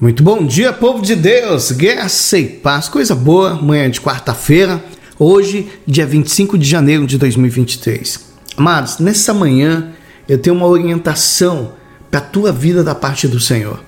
Muito 0.00 0.24
bom 0.24 0.44
dia, 0.44 0.72
povo 0.72 1.00
de 1.00 1.14
Deus, 1.14 1.70
graça 1.70 2.36
e 2.36 2.46
paz, 2.46 2.88
coisa 2.88 3.14
boa, 3.14 3.54
manhã 3.54 3.88
de 3.88 4.00
quarta-feira, 4.00 4.84
hoje, 5.16 5.68
dia 5.86 6.04
25 6.04 6.58
de 6.58 6.68
janeiro 6.68 7.06
de 7.06 7.16
2023. 7.16 8.18
Amados, 8.56 8.98
nessa 8.98 9.32
manhã 9.32 9.92
eu 10.28 10.36
tenho 10.36 10.56
uma 10.56 10.66
orientação 10.66 11.74
para 12.10 12.18
a 12.18 12.24
tua 12.24 12.50
vida 12.50 12.82
da 12.82 12.92
parte 12.92 13.28
do 13.28 13.38
Senhor. 13.38 13.80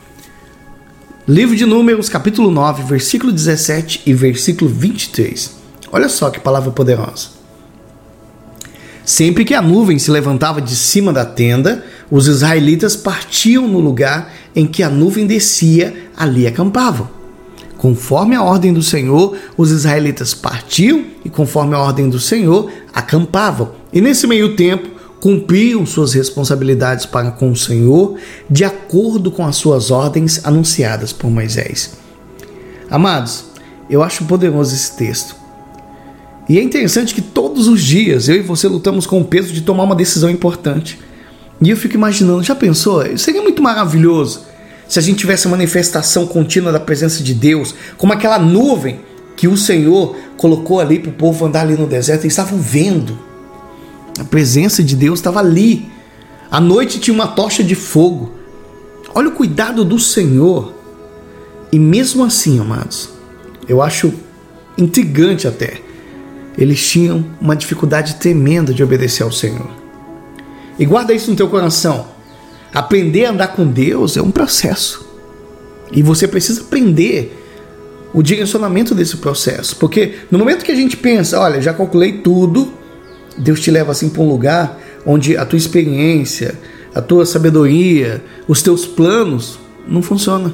Livro 1.27 1.57
de 1.57 1.67
Números, 1.67 2.09
capítulo 2.09 2.53
9, 2.53 2.85
versículo 2.85 3.33
17 3.33 4.03
e 4.07 4.15
versículo 4.15 4.71
23. 4.71 5.57
Olha 5.91 6.09
só 6.09 6.31
que 6.31 6.39
palavra 6.39 6.71
poderosa. 6.71 7.31
Sempre 9.05 9.45
que 9.45 9.55
a 9.55 9.63
nuvem 9.63 9.99
se 9.99 10.11
levantava 10.11 10.61
de 10.61 10.77
cima 10.77 11.13
da 11.13 11.25
tenda, 11.25 11.85
os 12.11 12.27
israelitas 12.29 12.95
partiam 12.95 13.67
no 13.67 13.81
lugar 13.81 14.33
em 14.55 14.67
que 14.67 14.83
a 14.83 14.89
nuvem 14.89 15.27
descia, 15.27 16.11
ali 16.17 16.47
acampavam. 16.47 17.09
Conforme 17.77 18.35
a 18.35 18.43
ordem 18.43 18.73
do 18.73 18.83
Senhor, 18.83 19.37
os 19.57 19.71
israelitas 19.71 20.33
partiam 20.33 21.05
e, 21.25 21.29
conforme 21.29 21.75
a 21.75 21.79
ordem 21.79 22.09
do 22.09 22.19
Senhor, 22.19 22.71
acampavam. 22.93 23.73
E 23.93 24.01
nesse 24.01 24.27
meio 24.27 24.57
tempo, 24.57 24.89
cumpriam 25.21 25.85
suas 25.85 26.15
responsabilidades 26.15 27.05
para 27.05 27.31
com 27.31 27.51
o 27.51 27.57
Senhor, 27.57 28.17
de 28.49 28.65
acordo 28.65 29.31
com 29.31 29.45
as 29.45 29.57
suas 29.57 29.91
ordens 29.91 30.41
anunciadas 30.45 31.13
por 31.13 31.31
Moisés. 31.31 31.99
Amados, 32.91 33.47
eu 33.91 34.03
acho 34.03 34.25
poderoso 34.25 34.75
esse 34.75 34.97
texto 34.97 35.47
e 36.49 36.59
é 36.59 36.63
interessante 36.63 37.13
que 37.13 37.21
todos 37.21 37.67
os 37.67 37.83
dias 37.83 38.29
eu 38.29 38.37
e 38.37 38.43
você 38.43 38.69
lutamos 38.69 39.07
com 39.07 39.21
o 39.21 39.25
peso 39.25 39.53
de 39.53 39.63
tomar 39.63 39.83
uma 39.83 39.97
decisão 39.97 40.31
importante. 40.31 40.99
E 41.61 41.71
eu 41.71 41.77
fico 41.77 41.95
imaginando, 41.95 42.43
já 42.43 42.55
pensou? 42.55 43.03
Seria 43.19 43.43
muito 43.43 43.63
maravilhoso 43.63 44.45
se 44.89 44.99
a 44.99 45.03
gente 45.03 45.19
tivesse 45.19 45.49
manifestação 45.49 46.27
contínua 46.27 46.71
da 46.71 46.79
presença 46.79 47.23
de 47.23 47.35
Deus, 47.35 47.75
como 47.97 48.13
aquela 48.13 48.39
nuvem 48.39 49.01
que 49.37 49.49
o 49.49 49.57
Senhor 49.57 50.17
colocou 50.37 50.81
ali 50.81 50.99
para 50.99 51.11
o 51.11 51.15
povo 51.15 51.45
andar 51.45 51.63
ali 51.63 51.75
no 51.75 51.87
deserto. 51.87 52.23
Eles 52.23 52.33
estavam 52.33 52.59
vendo. 52.59 53.19
A 54.19 54.25
presença 54.25 54.83
de 54.83 54.95
Deus 54.95 55.19
estava 55.19 55.41
ali. 55.41 55.91
À 56.51 56.61
noite 56.61 57.01
tinha 57.01 57.15
uma 57.15 57.27
tocha 57.27 57.65
de 57.65 57.75
fogo. 57.75 58.33
Olha 59.15 59.29
o 59.29 59.33
cuidado 59.33 59.85
do 59.85 59.99
Senhor. 59.99 60.73
E 61.73 61.79
mesmo 61.79 62.25
assim, 62.25 62.61
amados, 62.61 63.11
eu 63.69 63.83
acho 63.83 64.13
intrigante 64.79 65.49
até 65.49 65.81
eles 66.59 66.89
tinham 66.89 67.25
uma 67.41 67.55
dificuldade 67.55 68.17
tremenda 68.17 68.73
de 68.73 68.83
obedecer 68.83 69.23
ao 69.23 69.33
Senhor. 69.33 69.69
E 70.79 70.85
guarda 70.85 71.15
isso 71.15 71.31
no 71.31 71.37
teu 71.37 71.49
coração. 71.49 72.07
Aprender 72.73 73.27
a 73.27 73.31
andar 73.31 73.49
com 73.49 73.67
Deus 73.67 74.17
é 74.17 74.23
um 74.23 74.31
processo. 74.31 75.07
E 75.93 76.03
você 76.03 76.29
precisa 76.29 76.61
aprender 76.61 77.43
o 78.13 78.23
direcionamento 78.23 78.95
desse 78.95 79.17
processo. 79.17 79.77
Porque 79.77 80.17
no 80.31 80.39
momento 80.39 80.65
que 80.65 80.73
a 80.73 80.75
gente 80.77 80.97
pensa, 80.97 81.41
olha, 81.41 81.61
já 81.61 81.73
calculei 81.73 82.19
tudo, 82.19 82.73
Deus 83.39 83.61
te 83.61 83.71
leva 83.71 83.93
assim 83.93 84.09
para 84.09 84.23
um 84.23 84.29
lugar 84.29 84.79
onde 85.05 85.37
a 85.37 85.45
tua 85.45 85.57
experiência, 85.57 86.59
a 86.95 87.01
tua 87.01 87.25
sabedoria, 87.25 88.25
os 88.49 88.63
teus 88.63 88.87
planos 88.87 89.59
não 89.87 90.03
funcionam. 90.03 90.53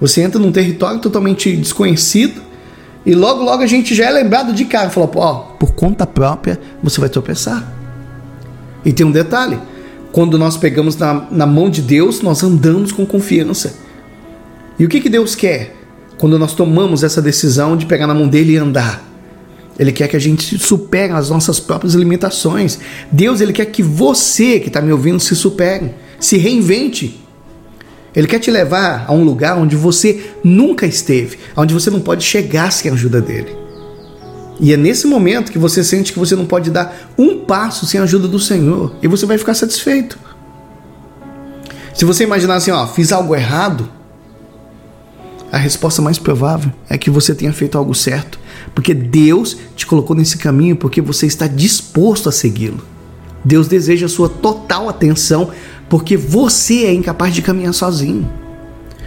Você 0.00 0.20
entra 0.20 0.38
num 0.38 0.52
território 0.52 1.00
totalmente 1.00 1.54
desconhecido 1.56 2.40
e 3.04 3.14
logo, 3.14 3.42
logo 3.42 3.62
a 3.62 3.66
gente 3.66 3.94
já 3.94 4.06
é 4.06 4.10
lembrado 4.10 4.52
de 4.52 4.64
cara. 4.66 4.90
Falou, 4.90 5.10
ó, 5.16 5.34
por 5.58 5.74
conta 5.74 6.06
própria 6.06 6.60
você 6.82 7.00
vai 7.00 7.08
tropeçar. 7.08 7.75
E 8.86 8.92
tem 8.92 9.04
um 9.04 9.10
detalhe: 9.10 9.58
quando 10.12 10.38
nós 10.38 10.56
pegamos 10.56 10.96
na, 10.96 11.26
na 11.30 11.44
mão 11.44 11.68
de 11.68 11.82
Deus, 11.82 12.22
nós 12.22 12.42
andamos 12.44 12.92
com 12.92 13.04
confiança. 13.04 13.74
E 14.78 14.84
o 14.84 14.88
que, 14.88 15.00
que 15.00 15.10
Deus 15.10 15.34
quer? 15.34 15.74
Quando 16.16 16.38
nós 16.38 16.54
tomamos 16.54 17.02
essa 17.02 17.20
decisão 17.20 17.76
de 17.76 17.84
pegar 17.84 18.06
na 18.06 18.14
mão 18.14 18.28
dele 18.28 18.52
e 18.52 18.56
andar. 18.56 19.04
Ele 19.78 19.92
quer 19.92 20.08
que 20.08 20.16
a 20.16 20.20
gente 20.20 20.58
supere 20.58 21.12
as 21.12 21.28
nossas 21.28 21.60
próprias 21.60 21.92
limitações. 21.92 22.78
Deus, 23.12 23.42
ele 23.42 23.52
quer 23.52 23.66
que 23.66 23.82
você 23.82 24.58
que 24.58 24.68
está 24.68 24.80
me 24.80 24.90
ouvindo 24.90 25.20
se 25.20 25.36
supere, 25.36 25.90
se 26.18 26.38
reinvente. 26.38 27.20
Ele 28.14 28.26
quer 28.26 28.38
te 28.38 28.50
levar 28.50 29.04
a 29.06 29.12
um 29.12 29.22
lugar 29.22 29.58
onde 29.58 29.76
você 29.76 30.30
nunca 30.42 30.86
esteve, 30.86 31.36
onde 31.54 31.74
você 31.74 31.90
não 31.90 32.00
pode 32.00 32.24
chegar 32.24 32.72
sem 32.72 32.90
a 32.90 32.94
ajuda 32.94 33.20
dele. 33.20 33.65
E 34.58 34.72
é 34.72 34.76
nesse 34.76 35.06
momento 35.06 35.52
que 35.52 35.58
você 35.58 35.84
sente 35.84 36.12
que 36.12 36.18
você 36.18 36.34
não 36.34 36.46
pode 36.46 36.70
dar 36.70 37.12
um 37.18 37.40
passo 37.40 37.84
sem 37.86 38.00
a 38.00 38.04
ajuda 38.04 38.26
do 38.26 38.38
Senhor 38.38 38.94
e 39.02 39.08
você 39.08 39.26
vai 39.26 39.36
ficar 39.36 39.54
satisfeito. 39.54 40.18
Se 41.94 42.04
você 42.04 42.24
imaginar 42.24 42.56
assim, 42.56 42.70
ó, 42.70 42.86
fiz 42.86 43.12
algo 43.12 43.34
errado, 43.34 43.88
a 45.52 45.58
resposta 45.58 46.02
mais 46.02 46.18
provável 46.18 46.72
é 46.88 46.98
que 46.98 47.10
você 47.10 47.34
tenha 47.34 47.52
feito 47.52 47.78
algo 47.78 47.94
certo, 47.94 48.38
porque 48.74 48.92
Deus 48.92 49.56
te 49.74 49.86
colocou 49.86 50.16
nesse 50.16 50.36
caminho 50.36 50.76
porque 50.76 51.00
você 51.00 51.26
está 51.26 51.46
disposto 51.46 52.28
a 52.28 52.32
segui-lo. 52.32 52.82
Deus 53.44 53.68
deseja 53.68 54.06
a 54.06 54.08
sua 54.08 54.28
total 54.28 54.88
atenção 54.88 55.50
porque 55.88 56.16
você 56.16 56.84
é 56.84 56.92
incapaz 56.92 57.32
de 57.32 57.42
caminhar 57.42 57.72
sozinho. 57.72 58.28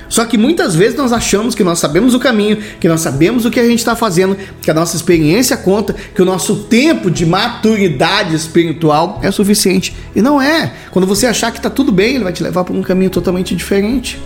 Só 0.09 0.25
que 0.25 0.38
muitas 0.38 0.75
vezes 0.75 0.97
nós 0.97 1.14
achamos 1.14 1.53
que 1.53 1.64
nós 1.64 1.78
sabemos 1.78 2.16
o 2.16 2.20
caminho, 2.20 2.58
que 2.80 2.88
nós 2.88 3.00
sabemos 3.00 3.46
o 3.46 3.52
que 3.52 3.59
a 3.59 3.66
gente 3.66 3.80
está 3.80 3.96
fazendo, 3.96 4.36
que 4.59 4.72
a 4.72 4.74
nossa 4.74 4.96
experiência 4.96 5.56
conta, 5.56 5.94
que 5.94 6.22
o 6.22 6.25
nosso 6.25 6.64
tempo 6.64 7.12
de 7.12 7.25
maturidade 7.25 8.36
espiritual 8.36 9.20
é 9.22 9.30
suficiente. 9.30 9.96
E 10.16 10.22
não 10.22 10.42
é. 10.42 10.74
Quando 10.90 11.08
você 11.08 11.28
achar 11.28 11.52
que 11.52 11.59
está 11.59 11.70
tudo 11.70 11.92
bem, 11.92 12.16
ele 12.16 12.24
vai 12.24 12.34
te 12.34 12.42
levar 12.42 12.64
para 12.64 12.74
um 12.74 12.81
caminho 12.81 13.12
totalmente 13.12 13.56
diferente. 13.56 14.20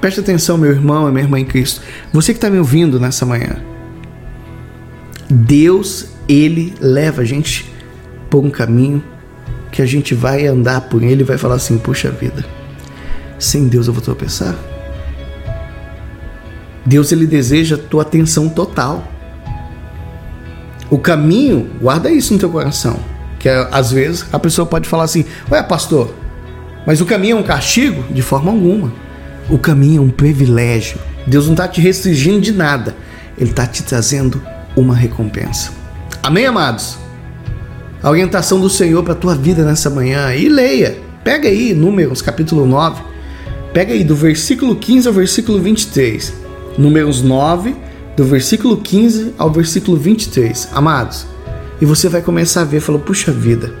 Preste 0.00 0.20
atenção, 0.20 0.56
meu 0.56 0.70
irmão 0.70 1.06
e 1.06 1.12
minha 1.12 1.24
irmã 1.24 1.38
em 1.38 1.44
Cristo. 1.44 1.82
Você 2.10 2.32
que 2.32 2.38
está 2.38 2.48
me 2.48 2.58
ouvindo 2.58 2.98
nessa 2.98 3.26
manhã. 3.26 3.56
Deus, 5.28 6.06
ele 6.26 6.74
leva 6.80 7.20
a 7.20 7.24
gente 7.24 7.70
por 8.30 8.42
um 8.42 8.50
caminho 8.50 9.04
que 9.70 9.82
a 9.82 9.86
gente 9.86 10.14
vai 10.14 10.46
andar 10.46 10.80
por 10.82 11.02
ele 11.02 11.20
e 11.20 11.24
vai 11.24 11.36
falar 11.36 11.56
assim: 11.56 11.76
puxa 11.76 12.10
vida, 12.10 12.44
sem 13.40 13.66
Deus 13.66 13.88
eu 13.88 13.92
vou 13.92 14.02
tropeçar. 14.02 14.54
Deus 16.86 17.10
ele 17.10 17.26
deseja 17.26 17.76
tua 17.76 18.02
atenção 18.02 18.48
total. 18.48 19.04
O 20.88 20.98
caminho, 20.98 21.70
guarda 21.80 22.10
isso 22.10 22.32
no 22.32 22.38
teu 22.38 22.50
coração, 22.50 22.98
que 23.38 23.48
é, 23.48 23.68
às 23.72 23.90
vezes 23.90 24.24
a 24.32 24.38
pessoa 24.38 24.66
pode 24.66 24.88
falar 24.88 25.04
assim: 25.04 25.24
"Ué, 25.50 25.62
pastor, 25.62 26.14
mas 26.86 27.00
o 27.00 27.06
caminho 27.06 27.36
é 27.36 27.40
um 27.40 27.44
castigo?" 27.44 28.04
De 28.12 28.22
forma 28.22 28.50
alguma. 28.50 28.92
O 29.48 29.58
caminho 29.58 30.02
é 30.02 30.04
um 30.04 30.10
privilégio. 30.10 30.98
Deus 31.26 31.46
não 31.46 31.54
está 31.54 31.66
te 31.66 31.80
restringindo 31.80 32.40
de 32.40 32.52
nada. 32.52 32.94
Ele 33.36 33.50
está 33.50 33.66
te 33.66 33.82
trazendo 33.82 34.40
uma 34.76 34.94
recompensa. 34.94 35.72
Amém, 36.22 36.46
amados? 36.46 37.00
a 38.02 38.08
orientação 38.08 38.58
do 38.58 38.70
Senhor 38.70 39.02
para 39.02 39.12
a 39.12 39.16
tua 39.16 39.34
vida 39.34 39.64
nessa 39.64 39.90
manhã 39.90 40.34
e 40.34 40.48
leia. 40.48 40.96
Pega 41.22 41.48
aí 41.48 41.74
Números 41.74 42.22
capítulo 42.22 42.66
9. 42.66 43.02
Pega 43.72 43.92
aí 43.92 44.02
do 44.02 44.16
versículo 44.16 44.74
15 44.74 45.08
ao 45.08 45.14
versículo 45.14 45.60
23. 45.60 46.32
Números 46.76 47.22
9, 47.22 47.74
do 48.16 48.24
versículo 48.24 48.76
15 48.76 49.34
ao 49.38 49.50
versículo 49.50 49.96
23. 49.96 50.68
Amados, 50.72 51.26
e 51.80 51.84
você 51.84 52.08
vai 52.08 52.20
começar 52.20 52.62
a 52.62 52.64
ver, 52.64 52.80
falou: 52.80 53.00
"Puxa 53.00 53.30
vida. 53.30 53.72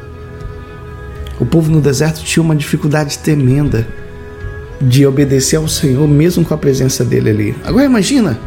O 1.40 1.46
povo 1.46 1.70
no 1.70 1.80
deserto 1.80 2.22
tinha 2.22 2.42
uma 2.42 2.54
dificuldade 2.54 3.18
tremenda 3.18 3.86
de 4.80 5.06
obedecer 5.06 5.56
ao 5.56 5.68
Senhor 5.68 6.06
mesmo 6.06 6.44
com 6.44 6.54
a 6.54 6.58
presença 6.58 7.04
dele 7.04 7.30
ali. 7.30 7.56
Agora 7.64 7.84
imagina. 7.84 8.38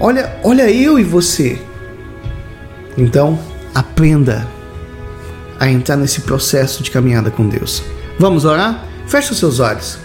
Olha, 0.00 0.38
olha 0.42 0.70
eu 0.70 0.98
e 0.98 1.04
você. 1.04 1.60
Então, 2.96 3.38
aprenda 3.74 4.46
a 5.58 5.68
entrar 5.68 5.96
nesse 5.96 6.20
processo 6.22 6.82
de 6.82 6.90
caminhada 6.90 7.30
com 7.30 7.48
Deus. 7.48 7.82
Vamos 8.18 8.44
orar? 8.44 8.84
Feche 9.06 9.32
os 9.32 9.38
seus 9.38 9.60
olhos. 9.60 9.98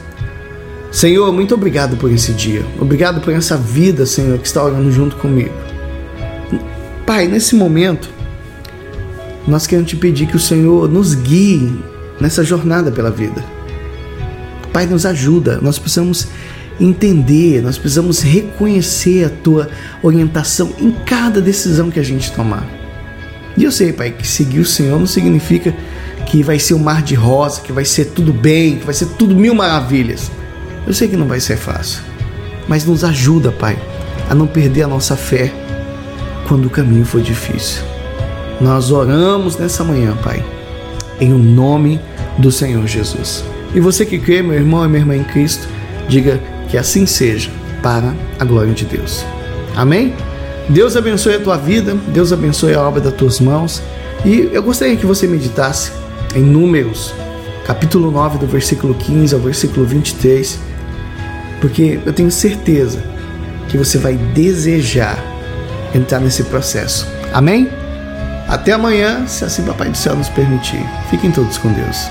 Senhor, 0.94 1.34
muito 1.34 1.56
obrigado 1.56 1.98
por 1.98 2.12
esse 2.12 2.32
dia. 2.34 2.64
Obrigado 2.80 3.20
por 3.20 3.34
essa 3.34 3.58
vida, 3.58 4.06
Senhor, 4.06 4.38
que 4.38 4.46
está 4.46 4.64
orando 4.64 4.92
junto 4.92 5.16
comigo. 5.16 5.52
Pai, 7.04 7.28
nesse 7.28 7.56
momento, 7.56 8.12
nós 9.48 9.66
queremos 9.66 9.90
te 9.90 9.98
pedir 9.98 10.28
que 10.28 10.36
o 10.36 10.40
Senhor 10.40 10.88
nos 10.88 11.16
guie 11.16 11.84
nessa 12.22 12.44
jornada 12.44 12.92
pela 12.92 13.10
vida. 13.10 13.44
Pai, 14.72 14.86
nos 14.86 15.04
ajuda. 15.04 15.60
Nós 15.64 15.80
precisamos 15.80 16.28
entender, 16.80 17.64
nós 17.64 17.76
precisamos 17.76 18.22
reconhecer 18.22 19.26
a 19.26 19.30
tua 19.30 19.70
orientação 20.04 20.74
em 20.78 20.92
cada 20.92 21.42
decisão 21.42 21.90
que 21.90 22.00
a 22.00 22.04
gente 22.04 22.32
tomar. 22.32 22.70
E 23.58 23.64
eu 23.64 23.72
sei, 23.72 23.92
Pai, 23.94 24.12
que 24.12 24.28
seguir 24.28 24.60
o 24.60 24.66
Senhor 24.66 25.00
não 25.00 25.08
significa 25.08 25.76
que 26.28 26.44
vai 26.44 26.60
ser 26.60 26.76
um 26.76 26.80
mar 26.80 27.02
de 27.02 27.16
rosa, 27.16 27.62
que 27.62 27.74
vai 27.74 27.84
ser 27.84 28.06
tudo 28.12 28.32
bem, 28.32 28.78
que 28.78 28.86
vai 28.86 28.94
ser 28.94 29.08
tudo 29.18 29.36
mil 29.36 29.56
maravilhas. 29.56 30.32
Eu 30.86 30.94
sei 30.94 31.08
que 31.08 31.18
não 31.18 31.28
vai 31.28 31.40
ser 31.40 31.58
fácil, 31.58 32.02
mas 32.68 32.86
nos 32.86 33.04
ajuda, 33.04 33.52
Pai, 33.52 33.78
a 34.30 34.36
não 34.36 34.48
perder 34.48 34.84
a 34.84 34.88
nossa 34.88 35.16
fé 35.16 35.52
quando 36.48 36.66
o 36.66 36.70
caminho 36.70 37.06
for 37.06 37.22
difícil. 37.22 37.84
Nós 38.60 38.92
oramos 38.92 39.58
nessa 39.58 39.84
manhã, 39.84 40.16
Pai, 40.24 40.44
em 41.20 41.34
o 41.34 41.38
nome 41.38 42.00
do 42.38 42.52
Senhor 42.52 42.86
Jesus. 42.88 43.44
E 43.74 43.80
você 43.80 44.06
que 44.06 44.20
crê, 44.20 44.42
meu 44.42 44.54
irmão 44.54 44.86
e 44.86 44.88
minha 44.88 45.02
irmã 45.02 45.16
em 45.16 45.24
Cristo, 45.24 45.68
Diga 46.08 46.40
que 46.70 46.78
assim 46.78 47.06
seja, 47.06 47.50
para 47.82 48.14
a 48.40 48.46
glória 48.46 48.74
de 48.74 48.86
Deus. 48.86 49.26
Amém? 49.76 50.14
Deus 50.70 50.96
abençoe 50.96 51.36
a 51.36 51.40
tua 51.40 51.58
vida, 51.58 51.96
Deus 52.08 52.32
abençoe 52.32 52.74
a 52.74 52.82
obra 52.82 53.02
das 53.02 53.14
tuas 53.14 53.40
mãos. 53.40 53.82
E 54.26 54.50
eu 54.52 54.64
gostaria 54.64 54.96
que 54.96 55.06
você 55.06 55.28
meditasse 55.28 55.92
em 56.36 56.42
Números, 56.42 57.14
capítulo 57.66 58.12
9, 58.12 58.38
do 58.38 58.48
versículo 58.48 58.94
15 58.94 59.36
ao 59.36 59.42
versículo 59.42 59.86
23, 59.86 60.60
porque 61.64 61.98
eu 62.06 62.12
tenho 62.12 62.30
certeza 62.30 63.02
que 63.70 63.78
você 63.78 63.98
vai 63.98 64.18
desejar 64.18 65.18
entrar 65.96 66.20
nesse 66.20 66.44
processo. 66.44 67.08
Amém? 67.32 67.70
Até 68.50 68.74
amanhã, 68.74 69.26
se 69.28 69.46
assim 69.46 69.64
Papai 69.64 69.88
do 69.88 69.96
Céu 69.96 70.14
nos 70.14 70.28
permitir. 70.28 70.86
Fiquem 71.10 71.32
todos 71.32 71.58
com 71.58 71.72
Deus. 71.72 72.10